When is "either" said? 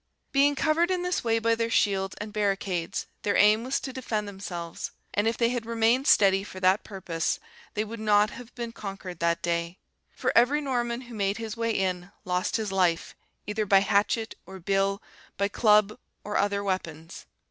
13.45-13.67